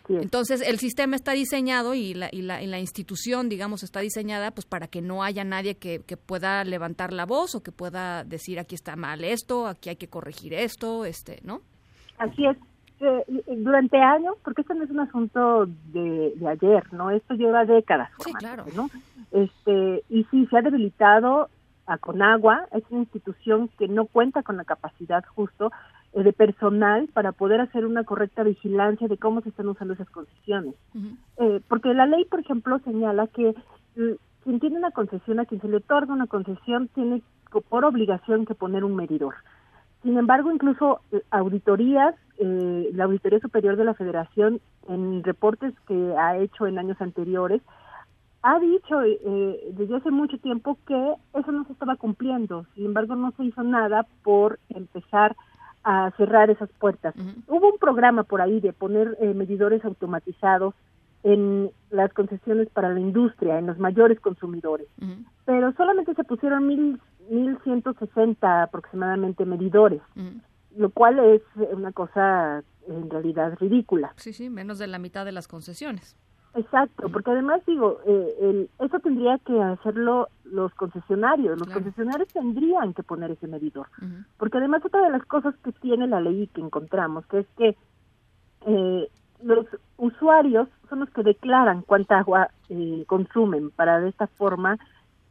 Entonces, 0.09 0.61
el 0.61 0.79
sistema 0.79 1.15
está 1.15 1.31
diseñado 1.31 1.93
y 1.95 2.13
la, 2.13 2.29
y, 2.31 2.41
la, 2.41 2.61
y 2.61 2.67
la 2.67 2.79
institución, 2.79 3.47
digamos, 3.47 3.81
está 3.81 4.01
diseñada 4.01 4.51
pues 4.51 4.65
para 4.65 4.87
que 4.87 5.01
no 5.01 5.23
haya 5.23 5.43
nadie 5.43 5.75
que, 5.75 6.01
que 6.01 6.17
pueda 6.17 6.63
levantar 6.63 7.13
la 7.13 7.25
voz 7.25 7.55
o 7.55 7.63
que 7.63 7.71
pueda 7.71 8.23
decir 8.23 8.59
aquí 8.59 8.75
está 8.75 8.95
mal 8.95 9.23
esto, 9.23 9.65
aquí 9.65 9.89
hay 9.89 9.95
que 9.95 10.09
corregir 10.09 10.53
esto, 10.53 11.05
este, 11.05 11.39
¿no? 11.43 11.61
Así 12.17 12.45
es 12.45 12.57
durante 13.57 13.97
años, 13.97 14.35
porque 14.43 14.61
esto 14.61 14.73
no 14.73 14.83
es 14.83 14.89
un 14.89 14.99
asunto 14.99 15.65
de, 15.65 16.33
ayer, 16.47 16.93
¿no? 16.93 17.11
Esto 17.11 17.33
lleva 17.33 17.65
décadas. 17.65 18.09
Sí, 18.23 18.33
claro. 18.33 18.65
¿no? 18.75 18.89
Este, 19.31 20.03
y 20.09 20.23
sí, 20.25 20.47
se 20.47 20.57
ha 20.57 20.61
debilitado 20.61 21.49
a 21.87 21.97
Conagua, 21.97 22.67
es 22.71 22.83
una 22.89 23.01
institución 23.01 23.69
que 23.77 23.87
no 23.87 24.05
cuenta 24.05 24.43
con 24.43 24.57
la 24.57 24.63
capacidad 24.63 25.23
justo 25.35 25.71
eh, 26.13 26.23
de 26.23 26.33
personal 26.33 27.07
para 27.13 27.31
poder 27.31 27.61
hacer 27.61 27.85
una 27.85 28.03
correcta 28.03 28.43
vigilancia 28.43 29.07
de 29.07 29.17
cómo 29.17 29.41
se 29.41 29.49
están 29.49 29.67
usando 29.67 29.93
esas 29.93 30.09
concesiones. 30.09 30.75
Eh, 31.37 31.61
porque 31.67 31.93
la 31.93 32.05
ley, 32.05 32.25
por 32.25 32.39
ejemplo, 32.39 32.79
señala 32.79 33.27
que 33.27 33.53
mm, 33.95 34.13
quien 34.43 34.59
tiene 34.59 34.77
una 34.77 34.91
concesión, 34.91 35.39
a 35.39 35.45
quien 35.45 35.61
se 35.61 35.67
le 35.67 35.77
otorga 35.77 36.13
una 36.13 36.27
concesión, 36.27 36.87
tiene 36.89 37.21
por 37.69 37.85
obligación 37.85 38.45
que 38.45 38.55
poner 38.55 38.83
un 38.83 38.95
medidor. 38.95 39.35
Sin 40.05 40.19
embargo, 40.19 40.51
incluso 40.51 41.01
eh, 41.11 41.23
auditorías, 41.31 42.13
eh, 42.37 42.91
la 42.93 43.05
Auditoría 43.05 43.39
Superior 43.39 43.75
de 43.75 43.85
la 43.85 43.95
Federación, 43.95 44.61
en 44.87 45.23
reportes 45.23 45.73
que 45.87 46.13
ha 46.15 46.37
hecho 46.37 46.67
en 46.67 46.77
años 46.77 47.01
anteriores, 47.01 47.63
ha 48.43 48.59
dicho 48.59 49.01
eh, 49.01 49.73
desde 49.73 49.95
hace 49.95 50.11
mucho 50.11 50.37
tiempo 50.37 50.77
que 50.85 51.15
eso 51.33 51.51
no 51.51 51.65
se 51.65 51.73
estaba 51.73 51.95
cumpliendo. 51.95 52.67
Sin 52.75 52.85
embargo, 52.85 53.15
no 53.15 53.31
se 53.31 53.45
hizo 53.45 53.63
nada 53.63 54.05
por 54.23 54.59
empezar 54.69 55.35
a 55.83 56.11
cerrar 56.17 56.51
esas 56.51 56.69
puertas. 56.73 57.15
Hubo 57.47 57.71
un 57.71 57.79
programa 57.79 58.21
por 58.21 58.41
ahí 58.41 58.59
de 58.59 58.73
poner 58.73 59.17
medidores 59.33 59.83
automatizados 59.83 60.75
en 61.23 61.71
las 61.89 62.13
concesiones 62.13 62.69
para 62.69 62.93
la 62.93 62.99
industria, 62.99 63.57
en 63.57 63.65
los 63.65 63.79
mayores 63.79 64.19
consumidores, 64.19 64.87
pero 65.45 65.73
solamente 65.73 66.13
se 66.13 66.23
pusieron 66.23 66.67
mil 66.67 66.99
1.160 67.29 68.63
aproximadamente 68.63 69.45
medidores, 69.45 70.01
lo 70.75 70.89
cual 70.89 71.19
es 71.19 71.41
una 71.71 71.91
cosa 71.91 72.63
en 72.87 73.09
realidad 73.09 73.57
ridícula. 73.59 74.13
Sí, 74.17 74.33
sí, 74.33 74.49
menos 74.49 74.77
de 74.77 74.87
la 74.87 74.99
mitad 74.99 75.25
de 75.25 75.31
las 75.31 75.47
concesiones. 75.47 76.15
Exacto, 76.55 77.09
porque 77.09 77.31
además 77.31 77.61
digo, 77.67 77.99
eh, 78.05 78.69
eso 78.79 78.99
tendría 78.99 79.37
que 79.39 79.61
hacerlo 79.61 80.29
los 80.45 80.73
concesionarios, 80.75 81.59
los 81.59 81.67
concesionarios 81.67 82.29
tendrían 82.29 82.93
que 82.93 83.03
poner 83.03 83.31
ese 83.31 83.47
medidor, 83.47 83.87
porque 84.37 84.57
además 84.57 84.81
otra 84.85 85.01
de 85.01 85.09
las 85.09 85.25
cosas 85.25 85.53
que 85.63 85.73
tiene 85.73 86.07
la 86.07 86.21
ley 86.21 86.47
que 86.53 86.61
encontramos, 86.61 87.25
que 87.25 87.39
es 87.39 87.47
que 87.57 87.75
eh, 88.67 89.09
los 89.43 89.65
usuarios 89.97 90.69
son 90.87 91.01
los 91.01 91.09
que 91.09 91.23
declaran 91.23 91.81
cuánta 91.81 92.19
agua 92.19 92.49
eh, 92.69 93.03
consumen 93.07 93.71
para 93.71 93.99
de 93.99 94.09
esta 94.09 94.27
forma 94.27 94.77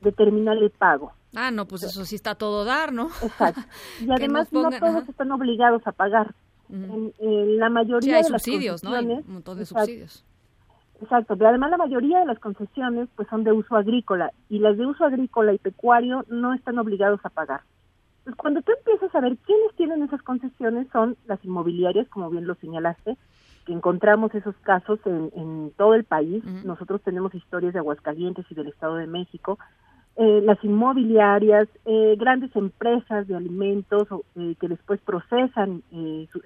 determinar 0.05 0.57
el 0.59 0.71
pago. 0.71 1.13
Ah, 1.35 1.51
no, 1.51 1.67
pues 1.67 1.83
eso 1.83 2.05
sí 2.05 2.15
está 2.15 2.37
todo 2.37 2.65
dar, 2.65 2.93
¿no? 2.93 3.09
Exacto. 3.23 3.61
Y 4.01 4.11
además 4.11 4.53
no 4.53 4.71
todos 4.71 5.09
están 5.09 5.33
obligados 5.33 5.85
a 5.87 5.93
pagar. 5.93 6.35
en, 6.69 7.59
la 7.59 7.71
mayoría 7.71 8.17
hay 8.17 8.23
de 8.23 8.29
subsidios, 8.29 8.85
¿no? 8.85 8.95
Hay 8.95 9.05
un 9.05 9.25
montón 9.27 9.59
de 9.59 9.67
subsidios. 9.67 10.25
Exacto, 11.01 11.37
pero 11.37 11.51
además 11.51 11.71
la 11.71 11.77
mayoría 11.77 12.21
de 12.21 12.27
las 12.27 12.39
concesiones 12.39 13.09
pues 13.17 13.29
son 13.29 13.43
de 13.43 13.53
uso 13.53 13.77
agrícola 13.77 14.31
y 14.49 14.61
las 14.61 14.77
de 14.77 14.87
uso 14.87 15.05
agrícola 15.05 15.53
y 15.53 15.59
pecuario 15.59 16.25
no 16.29 16.55
están 16.55 16.79
obligados 16.79 17.21
a 17.25 17.31
pagar. 17.31 17.63
Pues 18.23 18.37
cuando 18.37 18.63
tú 18.63 18.73
empiezas 18.73 19.15
a 19.15 19.21
ver 19.21 19.37
quiénes 19.39 19.75
tienen 19.77 20.03
esas 20.03 20.23
concesiones 20.23 20.87
son 20.93 21.17
las 21.27 21.45
inmobiliarias, 21.45 22.09
como 22.09 22.31
bien 22.31 22.47
lo 22.47 22.55
señalaste, 22.55 23.19
que 23.67 23.73
encontramos 23.73 24.35
esos 24.35 24.55
casos 24.63 24.99
en, 25.05 25.31
en 25.35 25.73
todo 25.77 25.95
el 25.95 26.05
país. 26.05 26.45
Nosotros 26.65 27.03
tenemos 27.03 27.35
historias 27.35 27.73
de 27.73 27.81
Aguascalientes 27.81 28.47
y 28.49 28.55
del 28.55 28.69
Estado 28.69 28.97
de 28.97 29.07
México, 29.07 29.59
eh, 30.17 30.43
las 30.45 30.63
inmobiliarias, 30.63 31.67
eh, 31.87 32.15
grandes 32.17 32.55
empresas 32.55 33.27
de 33.27 33.35
alimentos 33.35 34.07
eh, 34.37 34.55
que 34.61 34.69
después 34.69 35.01
procesan 35.01 35.83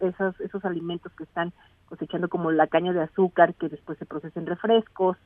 esos, 0.01 0.41
esos 0.41 0.65
alimentos 0.65 1.13
que 1.13 1.25
están 1.25 1.53
cosechando 1.85 2.31
como 2.31 2.51
la 2.51 2.67
caña 2.67 2.95
de 2.95 3.03
azúcar 3.03 3.55
que 3.55 3.69
después 3.69 3.99
se 3.99 4.07
procesa 4.07 4.41
en 4.41 4.47
refrescos, 4.47 5.19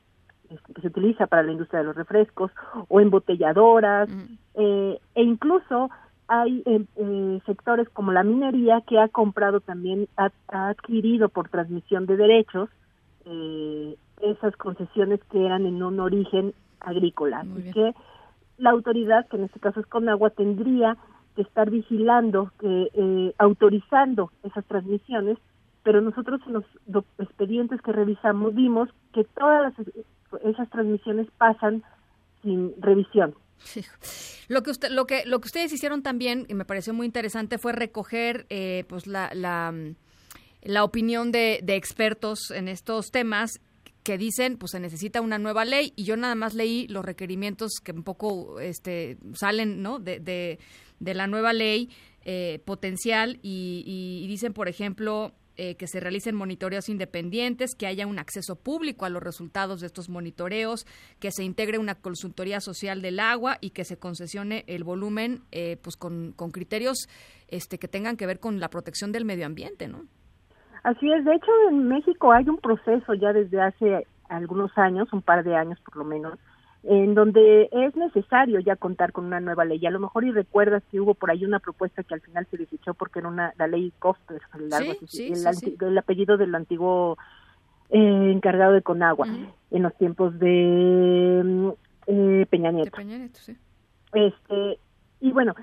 este, 0.49 0.73
que 0.73 0.81
se 0.81 0.87
utiliza 0.87 1.27
para 1.27 1.43
la 1.43 1.53
industria 1.53 1.79
de 1.79 1.85
los 1.85 1.95
refrescos, 1.95 2.51
o 2.89 2.99
embotelladoras, 2.99 4.09
e 4.55 4.99
incluso 5.15 5.89
hay 6.27 6.63
sectores 7.45 7.87
como 7.89 8.11
la 8.11 8.23
minería 8.23 8.81
que 8.81 8.99
ha 8.99 9.07
comprado 9.07 9.61
también, 9.61 10.09
ha, 10.17 10.31
adquirido 10.49 11.29
por 11.29 11.47
transmisión 11.47 12.05
de 12.07 12.17
derechos 12.17 12.69
esas 14.21 14.55
concesiones 14.57 15.21
que 15.31 15.45
eran 15.45 15.65
en 15.65 15.81
un 15.81 16.01
origen 16.01 16.53
agrícola. 16.81 17.45
y 17.57 17.71
que 17.71 17.93
la 18.57 18.71
autoridad, 18.71 19.27
que 19.27 19.37
en 19.37 19.43
este 19.45 19.59
caso 19.59 19.79
es 19.79 19.85
Conagua, 19.87 20.29
tendría 20.29 20.97
que 21.35 21.41
estar 21.41 21.69
vigilando, 21.69 22.51
que 22.59 22.89
eh, 22.93 23.33
autorizando 23.37 24.31
esas 24.43 24.65
transmisiones, 24.65 25.37
pero 25.83 26.01
nosotros 26.01 26.41
en 26.47 26.53
los 26.53 27.05
expedientes 27.17 27.81
que 27.81 27.91
revisamos 27.91 28.53
vimos 28.53 28.89
que 29.13 29.23
todas 29.23 29.73
esas 30.43 30.69
transmisiones 30.69 31.27
pasan 31.37 31.83
sin 32.41 32.73
revisión. 32.79 33.35
Lo 34.49 34.61
que 34.61 34.71
usted, 34.71 34.89
lo 34.91 35.05
que 35.05 35.25
lo 35.25 35.39
que 35.39 35.47
ustedes 35.47 35.71
hicieron 35.71 36.03
también 36.03 36.45
y 36.49 36.53
me 36.53 36.65
pareció 36.65 36.93
muy 36.93 37.05
interesante 37.05 37.57
fue 37.57 37.71
recoger 37.71 38.45
eh, 38.49 38.83
pues 38.89 39.07
la, 39.07 39.29
la, 39.33 39.73
la 40.61 40.83
opinión 40.83 41.31
de, 41.31 41.59
de 41.63 41.75
expertos 41.75 42.51
en 42.51 42.67
estos 42.67 43.11
temas 43.11 43.61
que 44.03 44.17
dicen 44.17 44.57
pues 44.57 44.71
se 44.71 44.79
necesita 44.79 45.21
una 45.21 45.39
nueva 45.39 45.65
ley 45.65 45.93
y 45.95 46.03
yo 46.03 46.17
nada 46.17 46.35
más 46.35 46.53
leí 46.53 46.87
los 46.87 47.03
requerimientos 47.05 47.79
que 47.83 47.93
un 47.93 48.03
poco 48.03 48.59
este 48.59 49.17
salen 49.33 49.81
no 49.81 49.99
de, 49.99 50.59
la 50.99 51.27
nueva 51.27 51.53
ley 51.53 51.89
eh, 52.25 52.61
potencial 52.65 53.39
y, 53.41 54.25
dicen 54.27 54.53
por 54.53 54.67
ejemplo 54.67 55.33
eh, 55.55 55.75
que 55.75 55.87
se 55.87 55.99
realicen 55.99 56.33
monitoreos 56.33 56.89
independientes, 56.89 57.75
que 57.77 57.85
haya 57.85 58.07
un 58.07 58.17
acceso 58.17 58.55
público 58.55 59.05
a 59.05 59.09
los 59.09 59.21
resultados 59.21 59.81
de 59.81 59.85
estos 59.85 60.09
monitoreos, 60.09 60.87
que 61.19 61.31
se 61.31 61.43
integre 61.43 61.77
una 61.77 61.93
consultoría 61.93 62.59
social 62.59 63.03
del 63.03 63.19
agua 63.19 63.59
y 63.61 63.69
que 63.69 63.85
se 63.85 63.97
concesione 63.97 64.63
el 64.65 64.83
volumen 64.83 65.43
eh, 65.51 65.77
pues 65.79 65.95
con, 65.95 66.31
con 66.31 66.49
criterios 66.49 67.07
este 67.49 67.77
que 67.77 67.87
tengan 67.87 68.17
que 68.17 68.25
ver 68.25 68.39
con 68.39 68.59
la 68.59 68.71
protección 68.71 69.11
del 69.11 69.25
medio 69.25 69.45
ambiente, 69.45 69.87
¿no? 69.87 70.07
Así 70.83 71.11
es, 71.11 71.23
de 71.23 71.35
hecho 71.35 71.51
en 71.69 71.87
México 71.87 72.31
hay 72.31 72.47
un 72.49 72.57
proceso 72.57 73.13
ya 73.13 73.31
desde 73.31 73.61
hace 73.61 74.05
algunos 74.27 74.77
años, 74.77 75.11
un 75.13 75.21
par 75.21 75.43
de 75.43 75.55
años 75.55 75.79
por 75.79 75.95
lo 75.95 76.03
menos, 76.03 76.37
en 76.83 77.15
donde 77.15 77.69
es 77.71 77.95
necesario 77.95 78.59
ya 78.59 78.75
contar 78.75 79.13
con 79.13 79.25
una 79.25 79.39
nueva 79.39 79.63
ley. 79.63 79.85
A 79.85 79.91
lo 79.91 80.01
mejor 80.01 80.25
y 80.25 80.31
recuerdas 80.31 80.83
que 80.91 80.99
hubo 80.99 81.13
por 81.13 81.31
ahí 81.31 81.45
una 81.45 81.59
propuesta 81.59 82.03
que 82.03 82.13
al 82.13 82.21
final 82.21 82.45
se 82.51 82.57
desechó 82.57 82.93
porque 82.93 83.19
era 83.19 83.29
una 83.29 83.53
la 83.57 83.67
ley 83.67 83.93
Coster, 83.99 84.41
el, 84.59 85.97
apellido 85.97 86.35
del 86.35 86.53
antiguo 86.53 87.17
eh, 87.89 88.31
encargado 88.33 88.73
de 88.73 88.81
Conagua 88.81 89.27
en 89.71 89.83
los 89.83 89.95
tiempos 89.95 90.37
de 90.37 91.41
mm, 91.45 91.69
eh, 92.07 92.45
Peña 92.49 92.71
Nieto. 92.71 92.97
De 92.97 93.03
Peña 93.03 93.17
Nieto 93.17 93.39
sí. 93.39 93.57
Este 94.13 94.79
y 95.21 95.31
bueno, 95.31 95.55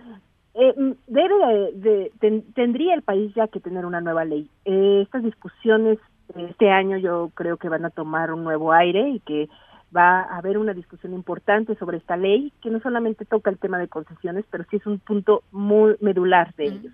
eh, 0.54 0.74
mm, 0.76 0.92
debe 1.06 1.72
de, 1.74 2.12
tendría 2.54 2.94
el 2.94 3.02
país 3.02 3.32
ya 3.34 3.48
que 3.48 3.60
tener 3.60 3.86
una 3.86 4.00
nueva 4.00 4.24
ley. 4.24 4.48
Eh, 4.64 5.00
estas 5.02 5.22
discusiones 5.22 5.98
este 6.36 6.70
año 6.70 6.96
yo 6.96 7.30
creo 7.34 7.56
que 7.56 7.68
van 7.68 7.84
a 7.84 7.90
tomar 7.90 8.32
un 8.32 8.44
nuevo 8.44 8.72
aire 8.72 9.10
y 9.10 9.20
que 9.20 9.48
va 9.94 10.20
a 10.20 10.38
haber 10.38 10.58
una 10.58 10.72
discusión 10.72 11.14
importante 11.14 11.74
sobre 11.74 11.96
esta 11.96 12.16
ley 12.16 12.52
que 12.62 12.70
no 12.70 12.80
solamente 12.80 13.24
toca 13.24 13.50
el 13.50 13.58
tema 13.58 13.78
de 13.78 13.88
concesiones, 13.88 14.44
pero 14.48 14.64
sí 14.70 14.76
es 14.76 14.86
un 14.86 15.00
punto 15.00 15.42
muy 15.50 15.96
medular 16.00 16.54
de 16.54 16.66
ellos. 16.66 16.92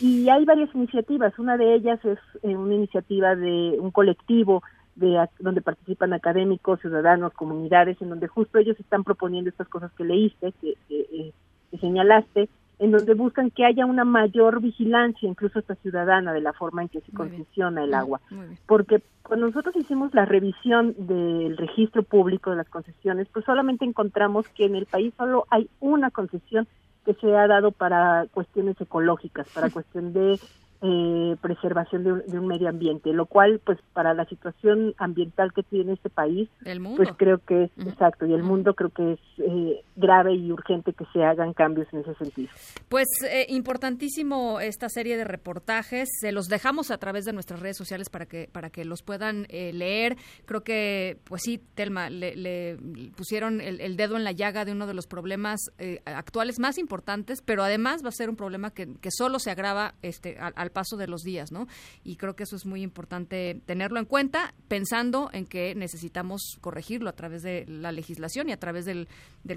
Y 0.00 0.28
hay 0.28 0.44
varias 0.44 0.72
iniciativas. 0.74 1.36
Una 1.38 1.56
de 1.56 1.74
ellas 1.74 1.98
es 2.04 2.18
eh, 2.42 2.56
una 2.56 2.74
iniciativa 2.74 3.34
de 3.34 3.76
un 3.80 3.90
colectivo 3.90 4.62
de 4.94 5.26
donde 5.40 5.62
participan 5.62 6.12
académicos, 6.12 6.80
ciudadanos, 6.80 7.32
comunidades, 7.32 8.00
en 8.00 8.10
donde 8.10 8.28
justo 8.28 8.58
ellos 8.58 8.78
están 8.78 9.02
proponiendo 9.02 9.50
estas 9.50 9.68
cosas 9.68 9.92
que 9.92 10.04
leíste, 10.04 10.52
que, 10.60 10.74
que 10.88 11.78
señalaste, 11.78 12.48
en 12.78 12.92
donde 12.92 13.14
buscan 13.14 13.50
que 13.50 13.64
haya 13.64 13.86
una 13.86 14.04
mayor 14.04 14.60
vigilancia, 14.60 15.28
incluso 15.28 15.58
hasta 15.58 15.74
ciudadana, 15.76 16.32
de 16.32 16.40
la 16.40 16.52
forma 16.52 16.82
en 16.82 16.88
que 16.88 17.00
se 17.00 17.12
concesiona 17.12 17.84
el 17.84 17.94
agua. 17.94 18.20
Porque 18.66 19.02
cuando 19.22 19.46
nosotros 19.46 19.74
hicimos 19.76 20.14
la 20.14 20.24
revisión 20.24 20.94
del 20.96 21.56
registro 21.56 22.02
público 22.02 22.50
de 22.50 22.56
las 22.56 22.68
concesiones, 22.68 23.28
pues 23.32 23.44
solamente 23.44 23.84
encontramos 23.84 24.48
que 24.48 24.66
en 24.66 24.76
el 24.76 24.86
país 24.86 25.12
solo 25.16 25.46
hay 25.50 25.68
una 25.80 26.10
concesión 26.10 26.68
que 27.04 27.14
se 27.14 27.34
ha 27.36 27.46
dado 27.46 27.72
para 27.72 28.26
cuestiones 28.32 28.80
ecológicas, 28.80 29.48
para 29.54 29.70
cuestión 29.70 30.12
de 30.14 30.38
eh, 30.80 31.34
preservación 31.42 32.04
de 32.04 32.38
un, 32.38 32.46
medio 32.46 32.68
ambiente, 32.68 33.12
lo 33.12 33.26
cual, 33.26 33.60
pues, 33.64 33.78
para 33.94 34.14
la 34.14 34.24
situación 34.26 34.94
ambiental 34.98 35.52
que 35.52 35.64
tiene 35.64 35.94
este 35.94 36.08
país, 36.08 36.48
pues 36.96 37.08
creo 37.16 37.38
que 37.38 37.64
es 37.64 37.70
exacto, 37.84 38.26
y 38.26 38.32
el 38.32 38.44
mundo 38.44 38.74
creo 38.74 38.90
que 38.90 39.14
es 39.14 39.20
eh, 39.38 39.82
grave 39.96 40.34
y 40.34 40.52
urgente 40.52 40.92
que 40.92 41.04
se 41.12 41.24
hagan 41.24 41.52
cambios 41.52 41.88
en 41.92 42.00
ese 42.00 42.14
sentido. 42.14 42.50
Pues 42.88 43.08
eh, 43.28 43.46
importantísimo 43.48 44.60
esta 44.60 44.88
serie 44.88 45.16
de 45.16 45.24
reportajes, 45.24 46.08
se 46.20 46.30
los 46.30 46.46
dejamos 46.46 46.92
a 46.92 46.98
través 46.98 47.24
de 47.24 47.32
nuestras 47.32 47.58
redes 47.58 47.76
sociales 47.76 48.08
para 48.08 48.26
que 48.26 48.48
para 48.52 48.70
que 48.70 48.84
los 48.84 49.02
puedan 49.02 49.48
leer. 49.50 50.16
Creo 50.46 50.62
que, 50.62 51.18
pues 51.24 51.42
sí, 51.42 51.60
Telma, 51.74 52.08
le, 52.08 52.78
pusieron 53.16 53.60
el, 53.60 53.96
dedo 53.96 54.16
en 54.16 54.22
la 54.22 54.30
llaga 54.30 54.64
de 54.64 54.70
uno 54.70 54.86
de 54.86 54.94
los 54.94 55.08
problemas 55.08 55.58
actuales 56.04 56.60
más 56.60 56.78
importantes, 56.78 57.42
pero 57.44 57.64
además 57.64 58.04
va 58.04 58.10
a 58.10 58.12
ser 58.12 58.30
un 58.30 58.36
problema 58.36 58.70
que, 58.70 58.94
que 59.00 59.10
solo 59.10 59.40
se 59.40 59.50
agrava 59.50 59.94
este 60.02 60.38
al 60.38 60.67
paso 60.70 60.96
de 60.96 61.06
los 61.06 61.22
días, 61.22 61.52
¿no? 61.52 61.66
Y 62.04 62.16
creo 62.16 62.36
que 62.36 62.44
eso 62.44 62.56
es 62.56 62.66
muy 62.66 62.82
importante 62.82 63.60
tenerlo 63.66 63.98
en 63.98 64.04
cuenta, 64.04 64.54
pensando 64.68 65.30
en 65.32 65.46
que 65.46 65.74
necesitamos 65.74 66.58
corregirlo 66.60 67.08
a 67.08 67.12
través 67.12 67.42
de 67.42 67.64
la 67.66 67.92
legislación 67.92 68.48
y 68.48 68.52
a 68.52 68.58
través 68.58 68.84
del, 68.84 69.08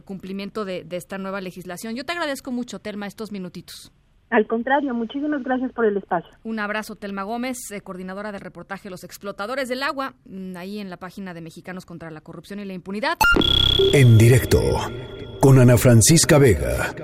cumplimiento 0.06 0.66
de, 0.66 0.86
esta 0.92 1.18
nueva 1.18 1.42
legislación. 1.42 1.96
Yo 1.96 2.06
te 2.06 2.12
agradezco 2.12 2.52
mucho, 2.52 2.80
Telma, 2.80 3.08
estos 3.08 3.32
minutitos. 3.32 3.92
Al 4.30 4.48
contrario, 4.48 4.94
muchísimas 4.94 5.44
gracias 5.44 5.74
por 5.74 5.86
el 5.86 5.98
espacio. 5.98 6.30
Un 6.44 6.60
abrazo, 6.60 6.96
Telma 6.96 7.24
Gómez, 7.24 7.58
eh, 7.72 7.82
coordinadora 7.82 8.32
de 8.32 8.40
reportaje 8.40 8.90
Los 8.90 9.04
Explotadores 9.04 9.68
del 9.68 9.84
Agua, 9.84 10.14
mm, 10.24 10.56
ahí 10.56 10.80
en 10.80 10.90
la 10.90 10.96
página 10.96 11.34
de 11.34 11.42
Mexicanos 11.42 11.86
contra 11.86 12.10
la 12.12 12.22
Corrupción 12.22 12.60
y 12.62 12.66
la 12.66 12.74
Impunidad. 12.74 13.18
En 13.92 14.18
directo, 14.18 14.62
con 15.42 15.60
Ana 15.60 15.76
Francisca 15.76 16.38
Vega. 16.38 16.96